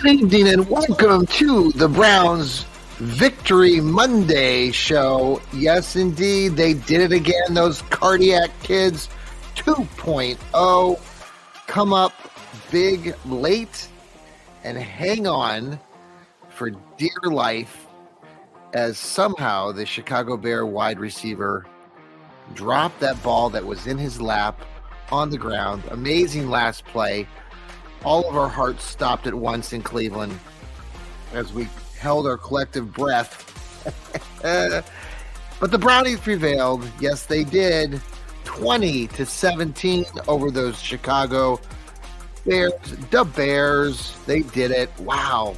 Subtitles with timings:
[0.00, 2.64] Good evening and welcome to the Browns
[2.98, 5.40] Victory Monday show.
[5.52, 7.54] Yes, indeed, they did it again.
[7.54, 9.08] Those Kardiac Kids
[9.54, 11.00] 2.0
[11.66, 12.12] come up
[12.70, 13.88] big late
[14.64, 15.78] and hang on
[16.48, 17.86] for dear life
[18.72, 21.66] as somehow the Chicago Bear wide receiver
[22.54, 24.60] dropped that ball that was in his lap
[25.10, 25.82] on the ground.
[25.90, 27.28] Amazing last play.
[28.04, 30.38] All of our hearts stopped at once in Cleveland
[31.32, 33.48] as we held our collective breath.
[35.60, 36.88] but the Brownies prevailed.
[37.00, 38.00] Yes, they did.
[38.44, 41.60] 20 to 17 over those Chicago
[42.44, 42.72] Bears.
[43.10, 44.90] The Bears, they did it.
[45.00, 45.56] Wow.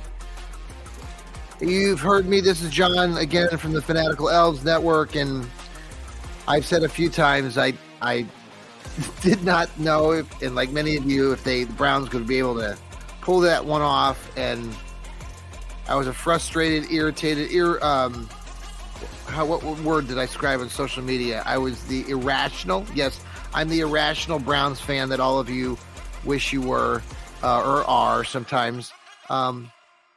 [1.61, 2.41] You've heard me.
[2.41, 5.49] This is John again from the Fanatical Elves Network, and
[6.47, 8.27] I've said a few times I I
[9.23, 12.39] did not know if, and like many of you, if they the Browns could be
[12.39, 12.77] able to
[13.21, 14.31] pull that one off.
[14.37, 14.75] And
[15.89, 18.29] I was a frustrated, irritated, ir, um,
[19.27, 21.43] how what word did I describe on social media?
[21.45, 22.87] I was the irrational.
[22.95, 23.21] Yes,
[23.53, 25.79] I'm the irrational Browns fan that all of you
[26.25, 27.03] wish you were
[27.43, 28.93] uh, or are sometimes.
[29.29, 29.71] Um,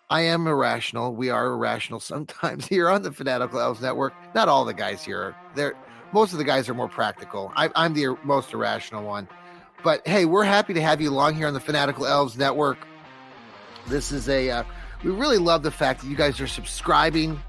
[0.10, 1.14] I am irrational.
[1.14, 4.14] We are irrational sometimes here on the Fanatical Elves Network.
[4.36, 5.36] Not all the guys here.
[5.56, 5.76] They're
[6.12, 7.52] most of the guys are more practical.
[7.56, 9.28] I, am the most irrational one.
[9.84, 12.78] But hey, we're happy to have you along here on the Fanatical Elves Network.
[13.88, 14.64] This is a, uh,
[15.04, 17.40] we really love the fact that you guys are subscribing.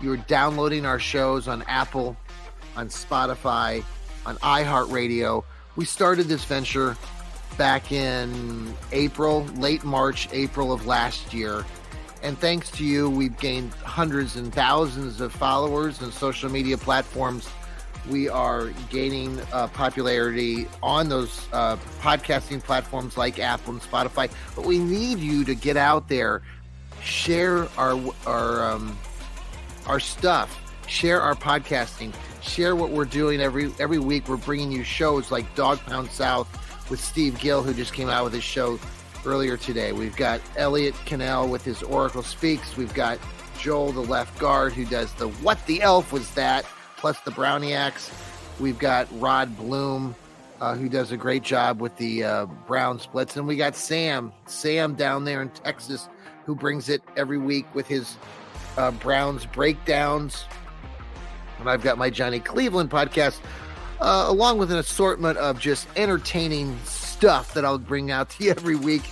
[0.00, 2.16] You're downloading our shows on Apple,
[2.76, 3.84] on Spotify,
[4.26, 5.44] on iHeartRadio.
[5.76, 6.96] We started this venture
[7.58, 11.64] back in April, late March, April of last year.
[12.22, 17.48] And thanks to you, we've gained hundreds and thousands of followers and social media platforms
[18.08, 24.30] we are gaining uh, popularity on those uh, podcasting platforms like Apple and Spotify.
[24.54, 26.42] But we need you to get out there,
[27.02, 28.96] share our our um,
[29.86, 32.12] our stuff, share our podcasting,
[32.42, 34.28] share what we're doing every every week.
[34.28, 36.48] We're bringing you shows like Dog Pound South
[36.90, 38.78] with Steve Gill, who just came out with his show
[39.24, 39.92] earlier today.
[39.92, 42.76] We've got Elliot Cannell with his Oracle Speaks.
[42.76, 43.18] We've got
[43.58, 46.66] Joel, the left guard, who does the What the Elf Was That?
[47.04, 48.10] Plus the Browniacs.
[48.58, 50.14] We've got Rod Bloom,
[50.62, 53.36] uh, who does a great job with the uh, Browns Blitz.
[53.36, 56.08] And we got Sam, Sam down there in Texas,
[56.46, 58.16] who brings it every week with his
[58.78, 60.46] uh, Browns breakdowns.
[61.58, 63.38] And I've got my Johnny Cleveland podcast,
[64.00, 68.50] uh, along with an assortment of just entertaining stuff that I'll bring out to you
[68.52, 69.02] every week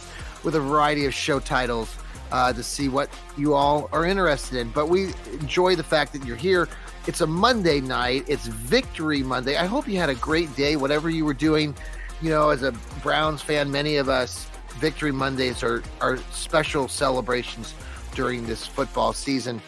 [0.44, 1.94] with a variety of show titles.
[2.30, 4.70] Uh, to see what you all are interested in.
[4.70, 6.66] But we enjoy the fact that you're here.
[7.04, 8.24] It's a Monday night.
[8.28, 9.56] It's Victory Monday.
[9.56, 11.74] I hope you had a great day, whatever you were doing.
[12.20, 12.70] You know, as a
[13.02, 14.48] Browns fan, many of us,
[14.78, 17.74] Victory Mondays are, are special celebrations
[18.14, 19.60] during this football season.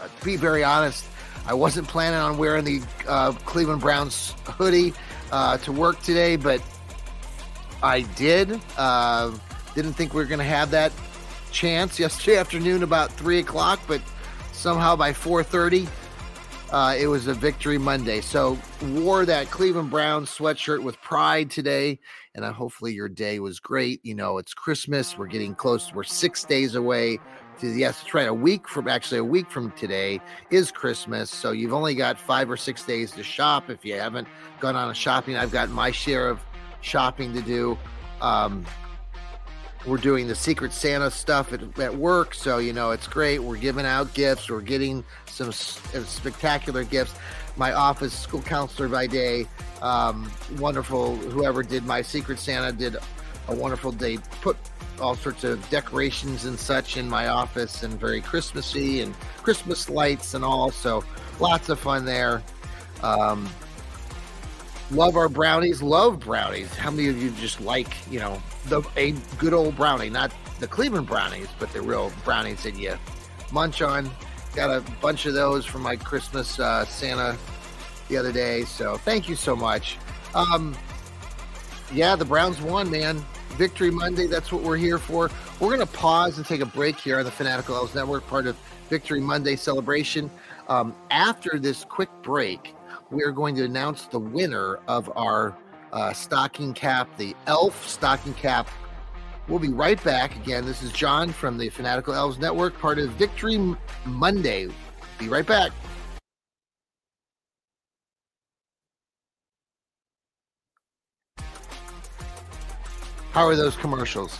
[0.00, 1.04] Uh, to be very honest,
[1.46, 4.92] I wasn't planning on wearing the uh, Cleveland Browns hoodie
[5.30, 6.60] uh, to work today, but
[7.80, 8.60] I did.
[8.76, 9.30] Uh,
[9.76, 10.90] didn't think we were going to have that
[11.52, 14.00] chance yesterday afternoon about three o'clock, but
[14.50, 15.88] somehow by four thirty,
[16.72, 18.20] uh, it was a victory Monday.
[18.20, 21.98] So wore that Cleveland Browns sweatshirt with pride today,
[22.34, 24.00] and hopefully your day was great.
[24.04, 25.18] You know, it's Christmas.
[25.18, 25.92] We're getting close.
[25.92, 27.18] We're six days away.
[27.60, 28.28] To, yes, that's right.
[28.28, 30.20] A week from actually a week from today
[30.50, 31.30] is Christmas.
[31.30, 33.68] So you've only got five or six days to shop.
[33.68, 34.28] If you haven't
[34.60, 36.40] gone on a shopping, I've got my share of
[36.80, 37.76] shopping to do.
[38.20, 38.64] Um,
[39.86, 43.38] we're doing the Secret Santa stuff at, at work, so you know it's great.
[43.38, 44.50] We're giving out gifts.
[44.50, 47.14] We're getting some uh, spectacular gifts.
[47.56, 49.46] My office school counselor by day,
[49.82, 51.16] um, wonderful.
[51.16, 52.96] Whoever did my Secret Santa did
[53.48, 54.18] a wonderful day.
[54.42, 54.56] Put
[55.00, 60.34] all sorts of decorations and such in my office, and very Christmassy and Christmas lights
[60.34, 60.70] and all.
[60.70, 61.02] So
[61.38, 62.42] lots of fun there.
[63.02, 63.48] Um,
[64.90, 65.82] love our brownies.
[65.82, 66.74] Love brownies.
[66.74, 70.66] How many of you just like you know the a good old brownie, not the
[70.66, 72.96] Cleveland brownies, but the real brownies that you
[73.52, 74.10] munch on.
[74.54, 77.36] Got a bunch of those from my Christmas uh, Santa
[78.08, 78.64] the other day.
[78.64, 79.96] So thank you so much.
[80.34, 80.76] Um,
[81.92, 83.24] yeah, the Browns won, man.
[83.56, 84.26] Victory Monday.
[84.26, 85.30] That's what we're here for.
[85.58, 88.46] We're going to pause and take a break here on the Fanatical Elves Network, part
[88.46, 88.56] of
[88.88, 90.30] Victory Monday celebration.
[90.68, 92.74] Um, after this quick break,
[93.10, 95.56] we are going to announce the winner of our
[95.92, 98.68] uh, stocking cap, the elf stocking cap.
[99.48, 100.36] We'll be right back.
[100.36, 103.58] Again, this is John from the Fanatical Elves Network, part of Victory
[104.04, 104.68] Monday.
[105.18, 105.72] Be right back.
[113.32, 114.38] How are those commercials?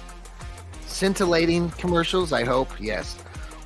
[1.01, 2.69] scintillating commercials, I hope.
[2.79, 3.17] Yes.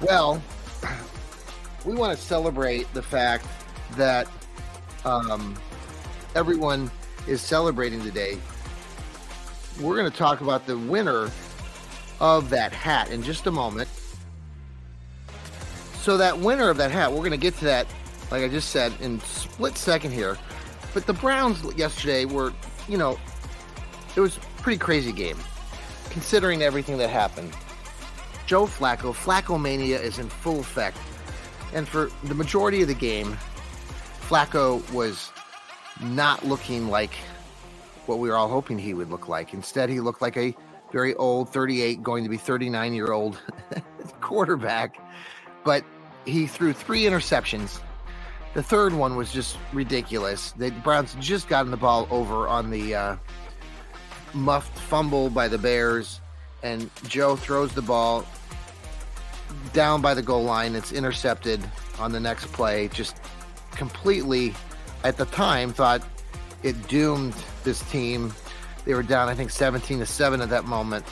[0.00, 0.40] Well,
[1.84, 3.44] we want to celebrate the fact
[3.96, 4.28] that
[5.04, 5.54] um,
[6.34, 6.90] everyone
[7.26, 8.38] is celebrating today.
[9.80, 11.30] We're going to talk about the winner
[12.20, 13.88] of that hat in just a moment.
[16.00, 17.86] So, that winner of that hat, we're going to get to that,
[18.30, 20.36] like I just said, in split second here.
[20.92, 22.52] But the Browns yesterday were,
[22.88, 23.18] you know,
[24.14, 25.36] it was pretty crazy game
[26.10, 27.52] considering everything that happened.
[28.46, 30.98] Joe Flacco, Flacco mania is in full effect.
[31.74, 33.36] And for the majority of the game,
[34.28, 35.30] Flacco was
[36.00, 37.12] not looking like
[38.06, 39.54] what we were all hoping he would look like.
[39.54, 40.54] Instead, he looked like a
[40.92, 43.40] very old 38, going to be 39 year old
[44.20, 44.96] quarterback.
[45.64, 45.84] But
[46.24, 47.80] he threw three interceptions.
[48.54, 50.52] The third one was just ridiculous.
[50.52, 53.16] The Browns just gotten the ball over on the uh,
[54.32, 56.20] muffed fumble by the Bears,
[56.62, 58.24] and Joe throws the ball
[59.72, 60.74] down by the goal line.
[60.74, 61.60] It's intercepted
[61.98, 62.88] on the next play.
[62.88, 63.16] Just
[63.76, 64.54] completely,
[65.02, 66.02] at the time, thought
[66.62, 68.32] it doomed this team.
[68.84, 71.04] They were down, I think, 17 to 7 at that moment.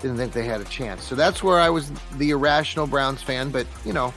[0.00, 1.04] Didn't think they had a chance.
[1.04, 3.50] So that's where I was the irrational Browns fan.
[3.50, 4.12] But, you know,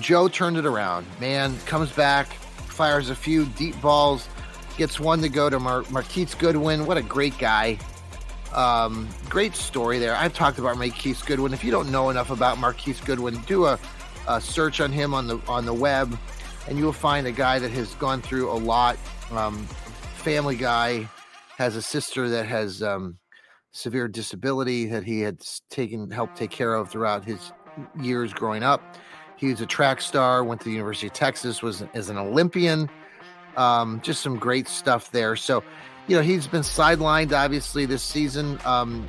[0.00, 1.06] Joe turned it around.
[1.20, 4.28] Man comes back, fires a few deep balls
[4.76, 6.86] gets one to go to Mar- Marquise Goodwin.
[6.86, 7.78] What a great guy.
[8.52, 10.14] Um, great story there.
[10.14, 11.52] I've talked about Marquise Goodwin.
[11.52, 13.78] If you don't know enough about Marquise Goodwin, do a,
[14.28, 16.16] a search on him on the on the web,
[16.68, 18.96] and you will find a guy that has gone through a lot.
[19.30, 19.66] Um,
[20.16, 21.08] family guy
[21.58, 23.18] has a sister that has um,
[23.72, 25.40] severe disability that he had
[25.70, 27.52] taken helped take care of throughout his
[28.00, 28.82] years growing up.
[29.36, 30.44] He was a track star.
[30.44, 31.62] Went to the University of Texas.
[31.62, 32.88] Was as an Olympian.
[33.56, 35.36] Um, just some great stuff there.
[35.36, 35.62] So,
[36.06, 39.06] you know, he's been sidelined obviously this season, um,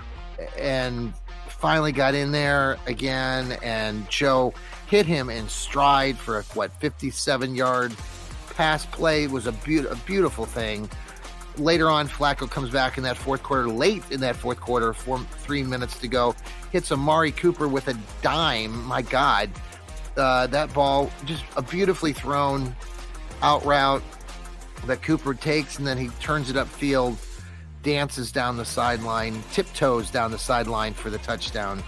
[0.58, 1.14] and
[1.48, 3.58] finally got in there again.
[3.64, 4.54] And Joe
[4.96, 7.94] hit him in stride for a what 57 yard
[8.52, 10.90] pass play it was a, be- a beautiful thing.
[11.58, 15.20] Later on, Flacco comes back in that fourth quarter, late in that fourth quarter, four,
[15.40, 16.34] three minutes to go,
[16.72, 18.86] hits Amari Cooper with a dime.
[18.86, 19.50] My God,
[20.16, 22.74] uh, that ball just a beautifully thrown
[23.42, 24.04] out route
[24.86, 27.18] that Cooper takes, and then he turns it upfield,
[27.84, 31.84] dances down the sideline, tiptoes down the sideline for the touchdown.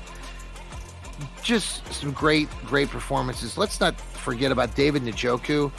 [1.41, 3.57] Just some great, great performances.
[3.57, 5.71] Let's not forget about David Njoku.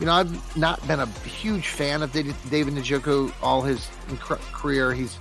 [0.00, 2.34] You know, I've not been a huge fan of David
[2.74, 3.88] Njoku all his
[4.52, 4.92] career.
[4.92, 5.18] He's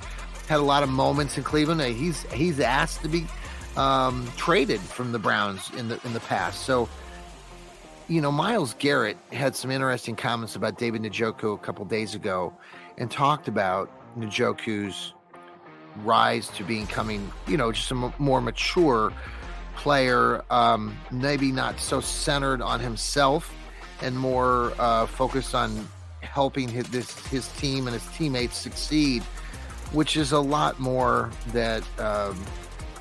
[0.48, 1.82] had a lot of moments in Cleveland.
[1.82, 3.26] He's he's asked to be
[3.78, 6.64] um, traded from the Browns in the in the past.
[6.66, 6.90] So
[8.12, 12.54] you know, Myles Garrett had some interesting comments about David Njoku a couple days ago
[12.98, 15.14] and talked about Njoku's
[16.04, 19.14] rise to becoming, you know, just a m- more mature
[19.82, 23.52] player, um, maybe not so centered on himself
[24.04, 25.88] and more uh, focused on
[26.22, 29.24] helping his, this, his team and his teammates succeed,
[29.92, 32.40] which is a lot more that um,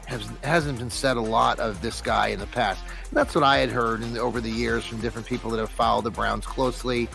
[0.06, 2.82] has, hasn't been said a lot of this guy in the past.
[2.82, 5.70] And that's what I had heard in over the years from different people that have
[5.70, 7.08] followed the Browns closely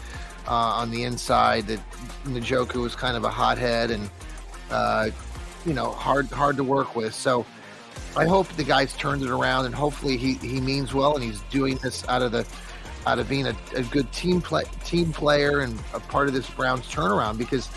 [0.48, 1.66] uh, on the inside.
[1.68, 1.80] That
[2.26, 4.10] Njoku was kind of a hothead and
[4.70, 5.10] uh,
[5.66, 7.16] you know hard hard to work with.
[7.16, 7.46] So
[8.16, 11.42] I hope the guy's turned it around, and hopefully he he means well, and he's
[11.52, 12.46] doing this out of the
[13.06, 16.50] out of being a, a good team play, team player and a part of this
[16.50, 17.70] Browns turnaround because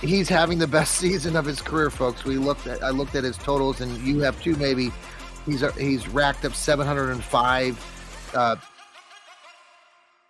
[0.00, 2.24] he's having the best season of his career, folks.
[2.24, 4.56] We looked at I looked at his totals, and you have too.
[4.56, 4.90] Maybe
[5.46, 8.56] he's he's racked up 705 uh,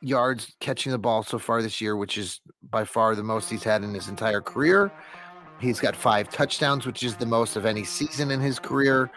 [0.01, 3.65] yards catching the ball so far this year, which is by far the most he's
[3.65, 4.93] had in his entire career.
[5.61, 9.11] He's got five touchdowns, which is the most of any season in his career.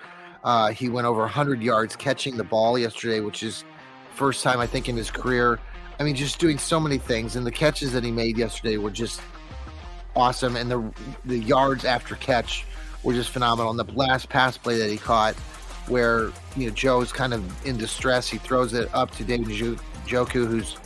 [0.43, 3.63] Uh, he went over 100 yards catching the ball yesterday, which is
[4.15, 5.59] first time I think in his career.
[5.99, 8.89] I mean, just doing so many things, and the catches that he made yesterday were
[8.89, 9.21] just
[10.15, 10.91] awesome, and the
[11.25, 12.65] the yards after catch
[13.03, 13.69] were just phenomenal.
[13.69, 15.35] And the last pass play that he caught,
[15.87, 20.47] where you know Joe's kind of in distress, he throws it up to David Njoku,
[20.47, 20.77] who's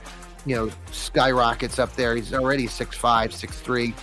[0.45, 2.13] you know skyrockets up there.
[2.15, 3.93] He's already six five, six three,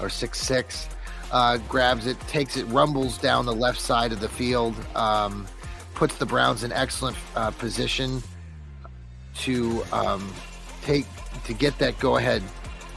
[0.00, 0.88] or six six.
[1.32, 5.46] Uh, grabs it, takes it, rumbles down the left side of the field, um,
[5.94, 8.20] puts the Browns in excellent uh, position
[9.36, 10.32] to um,
[10.82, 11.06] take
[11.44, 12.42] to get that go ahead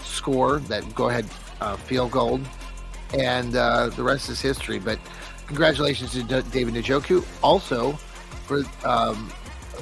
[0.01, 1.25] score, that go ahead
[1.61, 2.39] uh, field goal,
[3.13, 4.79] and uh, the rest is history.
[4.79, 4.99] But
[5.47, 7.23] congratulations to D- David Njoku.
[7.43, 7.93] Also,
[8.45, 9.29] for um,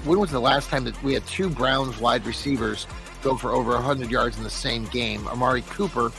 [0.03, 2.87] when was the last time that we had two Browns wide receivers
[3.23, 5.27] go for over 100 yards in the same game?
[5.27, 6.11] Amari Cooper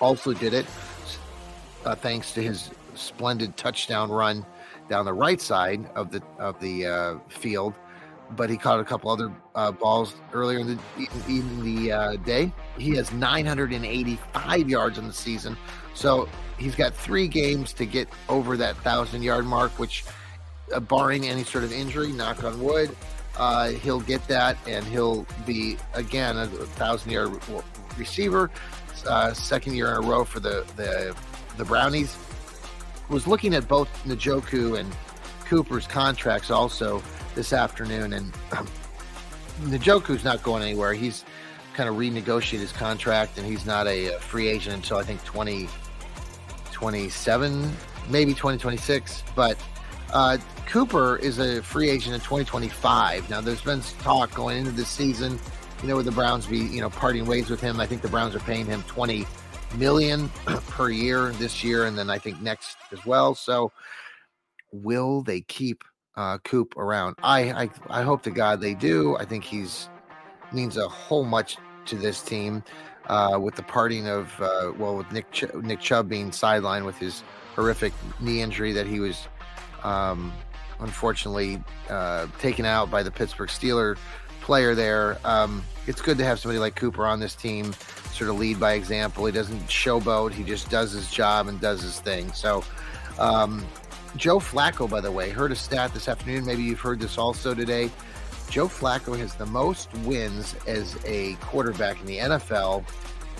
[0.00, 0.66] also did it,
[1.84, 4.44] uh, thanks to his splendid touchdown run
[4.88, 7.74] down the right side of the of the uh, field,
[8.32, 12.52] but he caught a couple other uh, balls earlier in the in the uh, day.
[12.78, 15.56] He has 985 yards in the season,
[15.94, 16.28] so
[16.58, 20.04] he's got three games to get over that thousand yard mark, which,
[20.72, 22.94] uh, barring any sort of injury, knock on wood,
[23.38, 27.40] uh, he'll get that, and he'll be again a thousand yard
[27.96, 28.50] receiver.
[29.06, 31.16] Uh, second year in a row for the the
[31.56, 32.16] the Brownies.
[33.08, 34.94] Was looking at both Njoku and
[35.46, 37.02] Cooper's contracts also
[37.34, 38.68] this afternoon, and um,
[40.22, 40.92] not going anywhere.
[40.92, 41.24] He's
[41.74, 45.24] kind of renegotiated his contract, and he's not a, a free agent until I think
[45.24, 47.72] 2027,
[48.10, 49.24] maybe 2026.
[49.34, 49.58] But
[50.12, 53.28] uh, Cooper is a free agent in 2025.
[53.30, 55.38] Now, there's been talk going into this season,
[55.82, 57.80] you know, would the Browns be, you know, parting ways with him?
[57.80, 59.26] I think the Browns are paying him 20
[59.76, 60.28] million
[60.68, 63.34] per year this year, and then I think next as well.
[63.34, 63.72] So,
[64.72, 65.82] will they keep
[66.16, 67.16] uh, Coop around?
[67.22, 69.16] I, I I hope to God they do.
[69.16, 69.88] I think he's
[70.52, 72.62] means a whole much to this team.
[73.06, 76.98] Uh, with the parting of uh, well, with Nick Ch- Nick Chubb being sidelined with
[76.98, 77.24] his
[77.56, 79.26] horrific knee injury that he was
[79.84, 80.32] um,
[80.80, 83.96] unfortunately uh, taken out by the Pittsburgh Steeler
[84.40, 85.18] player there.
[85.24, 87.72] Um, it's good to have somebody like Cooper on this team,
[88.12, 89.26] sort of lead by example.
[89.26, 92.32] He doesn't showboat; he just does his job and does his thing.
[92.32, 92.64] So,
[93.18, 93.64] um,
[94.16, 96.44] Joe Flacco, by the way, heard a stat this afternoon.
[96.44, 97.90] Maybe you've heard this also today.
[98.50, 102.84] Joe Flacco has the most wins as a quarterback in the NFL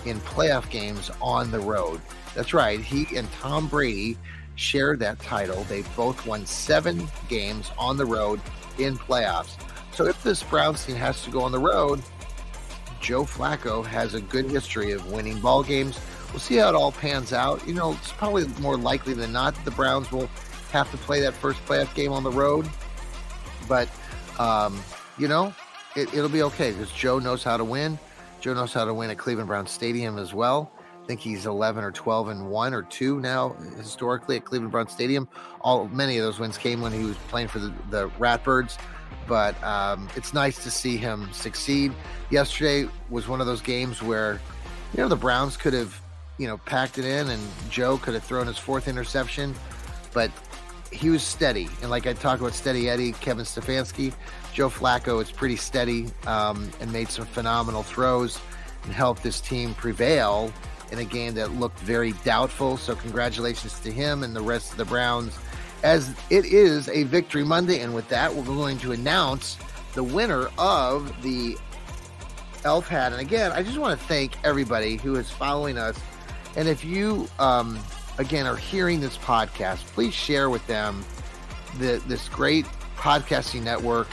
[0.05, 1.99] in playoff games on the road.
[2.33, 2.79] That's right.
[2.79, 4.17] He and Tom Brady
[4.61, 5.63] share that title.
[5.63, 8.39] They both won seven games on the road
[8.77, 9.57] in playoffs.
[9.93, 12.01] So if this Browns team has to go on the road,
[13.01, 15.99] Joe Flacco has a good history of winning ball games.
[16.29, 17.67] We'll see how it all pans out.
[17.67, 20.27] You know, it's probably more likely than not that the Browns will
[20.71, 22.69] have to play that first playoff game on the road.
[23.67, 23.89] But,
[24.39, 24.81] um,
[25.17, 25.53] you know,
[25.95, 27.99] it, it'll be okay because Joe knows how to win.
[28.39, 30.71] Joe knows how to win at Cleveland Brown Stadium as well.
[31.11, 35.27] Think he's 11 or 12 and one or two now historically at Cleveland Brown Stadium.
[35.59, 38.77] All many of those wins came when he was playing for the, the Ratbirds
[39.27, 41.91] but um, it's nice to see him succeed.
[42.29, 44.39] Yesterday was one of those games where,
[44.93, 45.99] you know, the Browns could have,
[46.37, 49.53] you know, packed it in and Joe could have thrown his fourth interception,
[50.13, 50.31] but
[50.93, 51.67] he was steady.
[51.81, 54.13] And like I talked about Steady Eddie, Kevin Stefanski,
[54.53, 58.39] Joe Flacco is pretty steady um, and made some phenomenal throws
[58.85, 60.53] and helped this team prevail
[60.91, 62.77] in a game that looked very doubtful.
[62.77, 65.37] So congratulations to him and the rest of the Browns
[65.83, 67.79] as it is a Victory Monday.
[67.79, 69.57] And with that, we're going to announce
[69.93, 71.57] the winner of the
[72.63, 73.11] Elf Hat.
[73.11, 75.97] And again, I just want to thank everybody who is following us.
[76.55, 77.79] And if you, um,
[78.17, 81.03] again, are hearing this podcast, please share with them
[81.79, 84.07] the, this great podcasting network.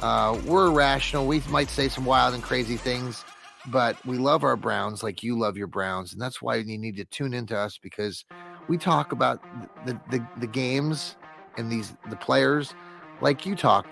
[0.00, 1.26] Uh, we're irrational.
[1.26, 3.24] We might say some wild and crazy things,
[3.68, 6.12] but we love our Browns like you love your Browns.
[6.12, 8.24] And that's why you need to tune into us because
[8.68, 9.42] we talk about
[9.86, 11.16] the, the, the games
[11.56, 12.74] and these the players
[13.20, 13.86] like you talk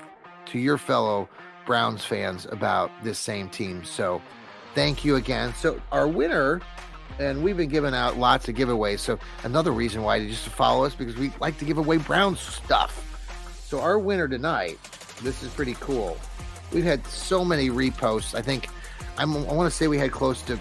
[0.47, 1.29] to your fellow
[1.67, 3.85] Browns fans about this same team.
[3.85, 4.21] So
[4.75, 5.55] thank you again.
[5.55, 6.61] So our winner,
[7.19, 9.00] and we've been giving out lots of giveaways.
[9.00, 11.99] So another reason why you just to follow us because we like to give away
[11.99, 13.07] Browns stuff.
[13.62, 14.79] So our winner tonight,
[15.23, 16.17] this is pretty cool.
[16.73, 18.35] We've had so many reposts.
[18.35, 18.69] I think
[19.21, 20.59] I'm, I want to say we had close to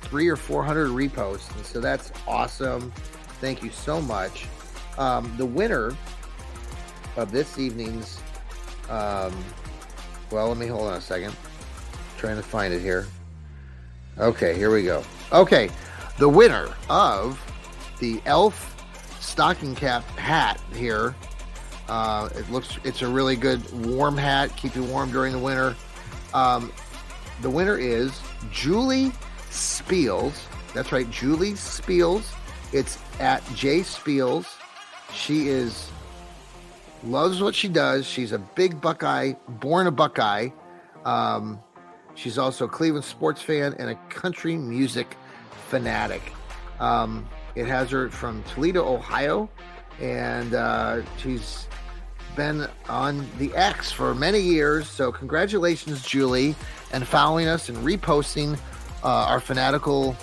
[0.00, 1.54] three or 400 reposts.
[1.54, 2.90] And so that's awesome.
[3.40, 4.48] Thank you so much.
[4.98, 5.96] Um, the winner
[7.16, 8.18] of this evening's,
[8.90, 9.32] um,
[10.32, 11.30] well, let me hold on a second.
[11.30, 13.06] I'm trying to find it here.
[14.18, 15.04] Okay, here we go.
[15.30, 15.70] Okay,
[16.18, 17.40] the winner of
[18.00, 18.76] the elf
[19.20, 21.14] stocking cap hat here.
[21.88, 25.76] Uh, it looks it's a really good warm hat, keep you warm during the winter.
[26.34, 26.72] Um,
[27.40, 28.20] the winner is
[28.50, 29.12] Julie
[29.50, 30.40] Spiels.
[30.74, 32.32] That's right, Julie Spiels.
[32.72, 34.46] It's at J Spiels.
[35.12, 35.90] She is
[37.04, 38.06] loves what she does.
[38.06, 40.50] She's a big Buckeye, born a Buckeye.
[41.04, 41.60] Um,
[42.14, 45.16] she's also a Cleveland sports fan and a country music
[45.68, 46.22] fanatic.
[46.80, 49.48] Um, it has her from Toledo, Ohio,
[50.00, 51.66] and uh, she's
[52.34, 54.88] been on the X for many years.
[54.88, 56.54] So, congratulations, Julie,
[56.92, 58.58] and following us and reposting
[59.02, 60.16] uh, our fanatical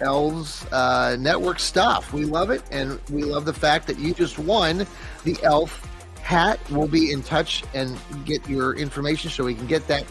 [0.00, 2.12] elves uh, network stuff.
[2.12, 4.86] We love it, and we love the fact that you just won
[5.24, 5.86] the elf
[6.22, 6.60] hat.
[6.70, 10.04] We'll be in touch and get your information so we can get that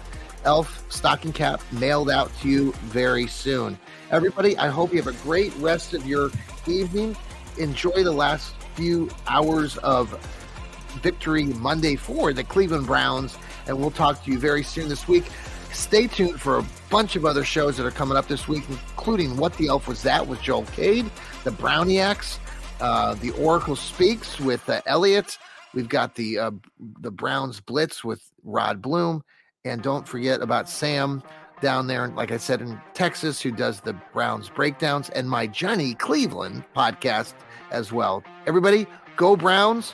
[0.45, 3.77] Elf stocking cap mailed out to you very soon.
[4.11, 6.31] Everybody, I hope you have a great rest of your
[6.65, 7.15] evening.
[7.57, 10.11] Enjoy the last few hours of
[11.01, 15.25] victory Monday for the Cleveland Browns, and we'll talk to you very soon this week.
[15.71, 19.37] Stay tuned for a bunch of other shows that are coming up this week, including
[19.37, 21.09] What the Elf Was That with Joel Cade,
[21.43, 22.39] The Browniacs,
[22.81, 25.37] uh, The Oracle Speaks with uh, Elliot.
[25.73, 26.51] We've got the uh,
[26.99, 29.23] the Browns Blitz with Rod Bloom,
[29.63, 31.21] and don't forget about Sam
[31.61, 35.93] down there, like I said, in Texas, who does the Browns breakdowns, and my Johnny
[35.93, 37.33] Cleveland podcast
[37.69, 38.23] as well.
[38.47, 39.93] Everybody, go Browns.